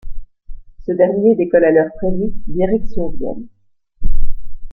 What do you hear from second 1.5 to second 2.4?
à l'heure prévue,